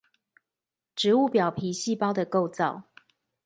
[0.95, 2.85] 植物表皮細胞的構造